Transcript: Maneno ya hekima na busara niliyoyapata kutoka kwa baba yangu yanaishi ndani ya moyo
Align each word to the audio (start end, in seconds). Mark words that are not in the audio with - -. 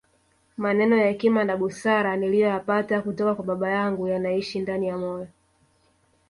Maneno 0.57 0.95
ya 0.97 1.07
hekima 1.07 1.43
na 1.43 1.57
busara 1.57 2.17
niliyoyapata 2.17 3.01
kutoka 3.01 3.35
kwa 3.35 3.45
baba 3.45 3.69
yangu 3.69 4.07
yanaishi 4.07 4.59
ndani 4.59 4.87
ya 4.87 4.97
moyo 4.97 5.27